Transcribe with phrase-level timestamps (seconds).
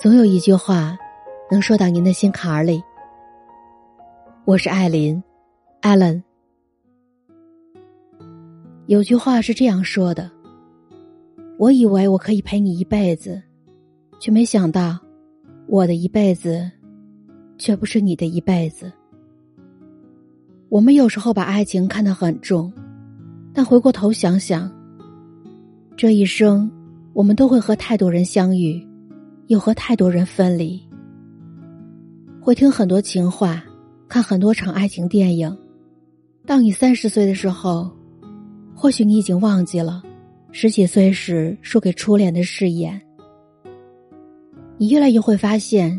[0.00, 0.96] 总有一句话，
[1.50, 2.80] 能说到您的心坎儿里。
[4.44, 5.20] 我是艾琳
[5.82, 6.22] ，Allen。
[8.86, 10.30] 有句话是这样说的：
[11.58, 13.42] 我以为我可以陪你一辈子，
[14.20, 14.96] 却没想到，
[15.66, 16.70] 我的一辈子，
[17.58, 18.92] 却不是你的一辈子。
[20.68, 22.72] 我们有时候把爱情看得很重，
[23.52, 24.70] 但回过头想想，
[25.96, 26.70] 这一生，
[27.14, 28.86] 我们都会和太多人相遇。
[29.48, 30.78] 又和太多人分离，
[32.38, 33.64] 会听很多情话，
[34.06, 35.56] 看很多场爱情电影。
[36.44, 37.90] 当你三十岁的时候，
[38.74, 40.02] 或许你已经忘记了
[40.52, 43.00] 十几岁时输给初恋的誓言。
[44.76, 45.98] 你越来越会发现，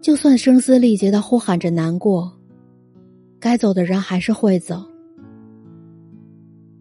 [0.00, 2.32] 就算声嘶力竭的呼喊着难过，
[3.40, 4.80] 该走的人还是会走。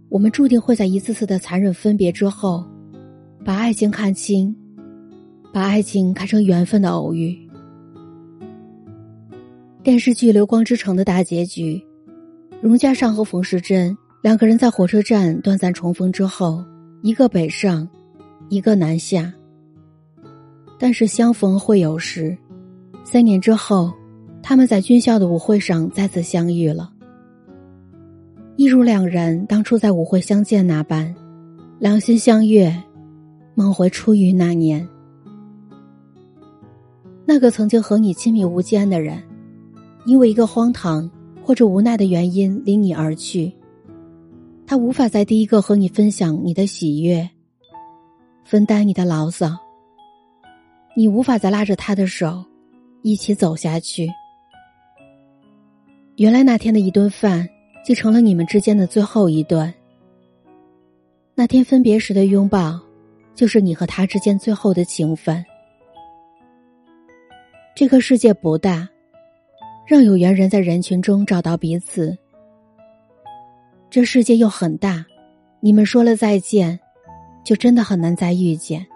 [0.09, 2.63] 我们注定会在一次次的残忍分别之后，
[3.43, 4.55] 把爱情看清。
[5.55, 7.33] 把爱情看成缘分的偶遇。
[9.81, 11.81] 电视剧《流光之城》的大结局，
[12.61, 16.61] 荣家尚和冯时珍两个人在火车站短暂重逢之后，
[17.03, 17.87] 一个北上，
[18.49, 19.31] 一个南下。
[20.77, 22.37] 但是相逢会有时，
[23.05, 23.93] 三年之后，
[24.43, 26.91] 他们在军校的舞会上再次相遇了。
[28.57, 31.15] 一如两人当初在舞会相见那般，
[31.79, 32.75] 两心相悦，
[33.53, 34.85] 梦回初遇那年。
[37.25, 39.21] 那个曾经和你亲密无间的人，
[40.05, 41.09] 因为一个荒唐
[41.43, 43.51] 或者无奈的原因离你而去。
[44.67, 47.27] 他无法在第一个和你分享你的喜悦，
[48.43, 49.57] 分担你的牢骚。
[50.95, 52.43] 你无法再拉着他的手，
[53.01, 54.07] 一起走下去。
[56.15, 57.47] 原来那天的一顿饭，
[57.85, 59.73] 就成了你们之间的最后一顿。
[61.33, 62.79] 那天分别时的拥抱，
[63.35, 65.43] 就是你和他之间最后的情分。
[67.75, 68.87] 这个世界不大，
[69.85, 72.17] 让有缘人在人群中找到彼此。
[73.89, 75.05] 这世界又很大，
[75.59, 76.79] 你们说了再见，
[77.43, 78.87] 就真的很难再遇见。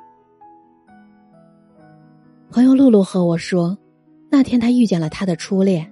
[2.50, 3.78] 朋友露露和我说，
[4.29, 5.85] 那天他遇见了他的初恋。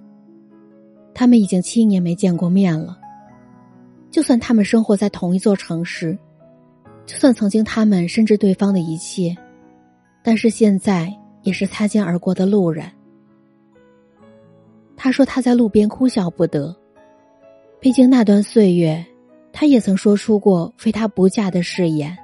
[1.12, 2.98] 他们已经七年没见过面了。
[4.10, 6.18] 就算他们生活在同一座城市，
[7.04, 9.36] 就算曾经他们深知对方的一切，
[10.22, 11.14] 但是现在。
[11.42, 12.90] 也是擦肩而过的路人。
[14.96, 16.74] 他说他在路边哭笑不得，
[17.80, 19.04] 毕竟那段岁月，
[19.52, 22.16] 他也曾说出过非他不嫁的誓言。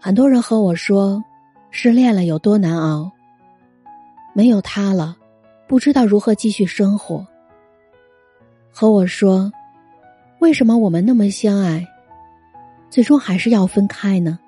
[0.00, 1.22] 很多人和我说，
[1.70, 3.12] 失恋了有多难熬，
[4.34, 5.16] 没有他了，
[5.68, 7.26] 不知道如何继续生活。
[8.72, 9.52] 和我说，
[10.38, 11.86] 为什么我们那么相爱，
[12.88, 14.38] 最终还是要分开呢？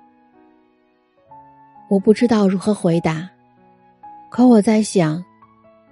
[1.87, 3.29] 我不知道如何回答，
[4.31, 5.23] 可我在想，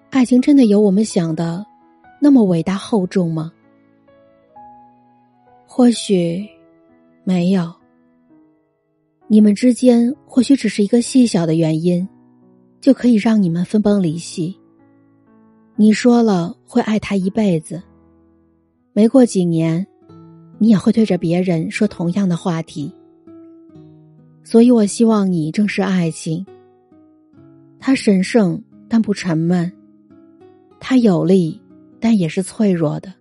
[0.09, 1.65] 爱情真的有我们想的
[2.19, 3.51] 那么伟大厚重吗？
[5.67, 6.47] 或许
[7.23, 7.71] 没有。
[9.27, 12.07] 你们之间或许只是一个细小的原因，
[12.81, 14.59] 就可以让你们分崩离析。
[15.75, 17.81] 你说了会爱他一辈子，
[18.93, 19.85] 没过几年，
[20.59, 22.93] 你也会对着别人说同样的话题。
[24.43, 26.45] 所以我希望你正视爱情。
[27.79, 29.71] 它神圣但不沉闷，
[30.79, 31.59] 它有力
[31.99, 33.13] 但也是脆弱的。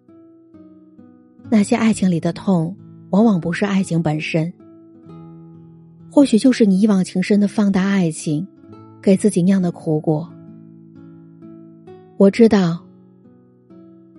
[1.50, 2.76] 那些爱情里的痛，
[3.10, 4.52] 往往不是爱情本身，
[6.10, 8.46] 或许就是你一往情深的放大爱情，
[9.02, 10.28] 给自己酿的苦果。
[12.16, 12.84] 我知道，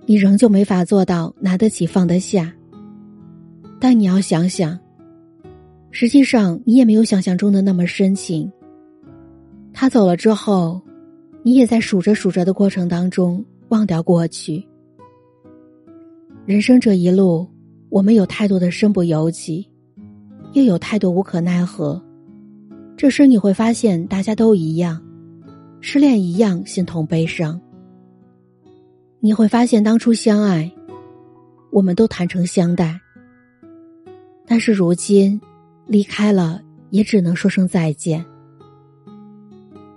[0.06, 2.52] 你仍旧没法做到拿得起放得下，
[3.80, 4.78] 但你要想想。
[5.96, 8.50] 实际上，你也没有想象中的那么深情。
[9.72, 10.82] 他走了之后，
[11.44, 14.66] 你也在数着数着的过程当中忘掉过去。
[16.44, 17.48] 人生这一路，
[17.90, 19.70] 我们有太多的身不由己，
[20.54, 22.02] 又有太多无可奈何。
[22.96, 25.00] 这时你会发现，大家都一样，
[25.80, 27.60] 失恋一样心痛悲伤。
[29.20, 30.68] 你会发现，当初相爱，
[31.70, 32.98] 我们都坦诚相待，
[34.44, 35.40] 但是如今。
[35.86, 36.60] 离开了，
[36.90, 38.24] 也只能说声再见。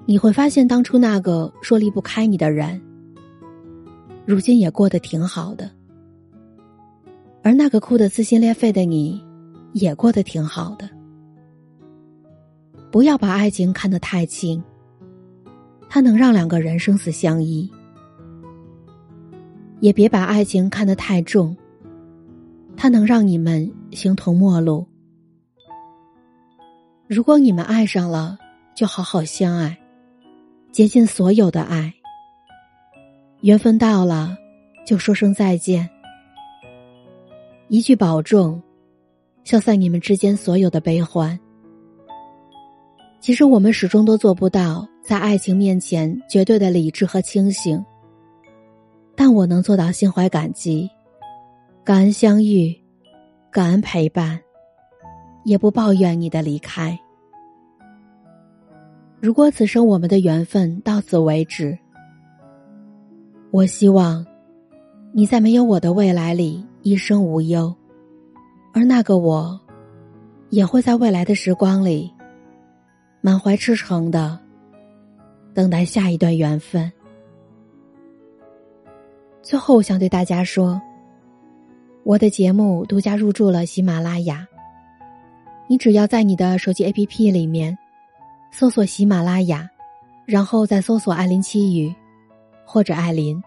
[0.06, 2.82] 你会发现，当初那个说离不开你的人，
[4.26, 5.66] 如今也过得挺好的；
[7.44, 9.22] 而那个哭得撕心裂肺的你，
[9.74, 10.90] 也过得挺好的。
[12.90, 14.64] 不要把爱情看得太轻，
[15.90, 17.70] 它能让两个人生死相依；
[19.82, 21.56] 也别把爱情看得太重，
[22.78, 24.88] 它能让你们形同陌路。
[27.08, 28.38] 如果你们爱上了，
[28.76, 29.78] 就好好相爱，
[30.74, 31.94] 竭尽所有的爱。
[33.42, 34.38] 缘分到了，
[34.86, 35.90] 就说声再见。
[37.70, 38.62] 一句保重，
[39.46, 41.40] 消散你们之间所有的悲欢。
[43.22, 47.84] 其实我们始终都做不到在爱情面前绝对的理智和清醒，
[49.16, 50.90] 但我能做到心怀感激，
[51.86, 52.76] 感恩相遇，
[53.50, 54.40] 感恩陪伴，
[55.48, 57.00] 也不抱怨你的离开。
[59.22, 61.78] 如果此生我们的缘分到此为止，
[63.50, 64.26] 我希望
[65.14, 67.74] 你在没有我的未来里一生无忧，
[68.74, 69.58] 而那个我，
[70.50, 72.14] 也会在未来的时光里。
[73.22, 74.38] 满怀赤诚的
[75.54, 76.92] 等待下一段缘分。
[79.42, 80.80] 最后，我想对大家说，
[82.04, 84.46] 我的节目独家入驻了喜马拉雅。
[85.68, 87.78] 你只要在你的手机 APP 里面
[88.52, 89.70] 搜索喜马拉雅，
[90.26, 91.94] 然后再搜索“艾林七语”
[92.66, 93.42] 或者“艾琳”，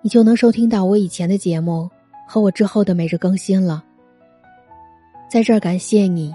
[0.00, 1.90] 你就能收听到我以前的节目
[2.26, 3.84] 和我之后的每日更新了。
[5.28, 6.34] 在这儿，感谢你。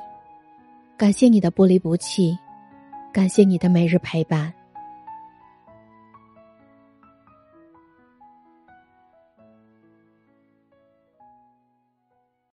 [0.96, 2.38] 感谢你的不离不弃，
[3.12, 4.54] 感谢你的每日陪伴。